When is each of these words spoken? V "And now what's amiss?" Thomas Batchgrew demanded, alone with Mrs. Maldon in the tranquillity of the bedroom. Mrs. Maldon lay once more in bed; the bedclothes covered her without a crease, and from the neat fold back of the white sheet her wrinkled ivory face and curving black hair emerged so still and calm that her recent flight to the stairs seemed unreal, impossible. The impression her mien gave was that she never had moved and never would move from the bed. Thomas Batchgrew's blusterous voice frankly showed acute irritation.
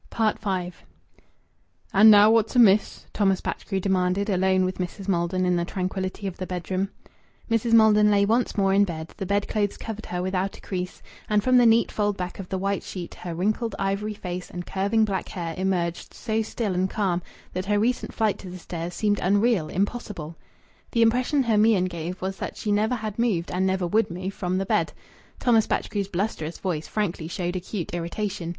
V 0.17 0.71
"And 1.93 2.09
now 2.09 2.31
what's 2.31 2.55
amiss?" 2.55 3.05
Thomas 3.13 3.39
Batchgrew 3.39 3.79
demanded, 3.81 4.31
alone 4.31 4.65
with 4.65 4.79
Mrs. 4.79 5.07
Maldon 5.07 5.45
in 5.45 5.55
the 5.57 5.63
tranquillity 5.63 6.25
of 6.25 6.37
the 6.37 6.47
bedroom. 6.47 6.89
Mrs. 7.51 7.73
Maldon 7.73 8.09
lay 8.09 8.25
once 8.25 8.57
more 8.57 8.73
in 8.73 8.83
bed; 8.83 9.13
the 9.17 9.27
bedclothes 9.27 9.77
covered 9.77 10.07
her 10.07 10.23
without 10.23 10.57
a 10.57 10.61
crease, 10.61 11.03
and 11.29 11.43
from 11.43 11.57
the 11.57 11.67
neat 11.67 11.91
fold 11.91 12.17
back 12.17 12.39
of 12.39 12.49
the 12.49 12.57
white 12.57 12.81
sheet 12.81 13.13
her 13.13 13.35
wrinkled 13.35 13.75
ivory 13.77 14.15
face 14.15 14.49
and 14.49 14.65
curving 14.65 15.05
black 15.05 15.29
hair 15.29 15.53
emerged 15.55 16.15
so 16.15 16.41
still 16.41 16.73
and 16.73 16.89
calm 16.89 17.21
that 17.53 17.67
her 17.67 17.77
recent 17.77 18.11
flight 18.11 18.39
to 18.39 18.49
the 18.49 18.57
stairs 18.57 18.95
seemed 18.95 19.19
unreal, 19.21 19.69
impossible. 19.69 20.35
The 20.93 21.03
impression 21.03 21.43
her 21.43 21.59
mien 21.59 21.85
gave 21.85 22.19
was 22.23 22.37
that 22.37 22.57
she 22.57 22.71
never 22.71 22.95
had 22.95 23.19
moved 23.19 23.51
and 23.51 23.67
never 23.67 23.85
would 23.85 24.09
move 24.09 24.33
from 24.33 24.57
the 24.57 24.65
bed. 24.65 24.93
Thomas 25.39 25.67
Batchgrew's 25.67 26.07
blusterous 26.07 26.57
voice 26.57 26.87
frankly 26.87 27.27
showed 27.27 27.55
acute 27.55 27.93
irritation. 27.93 28.49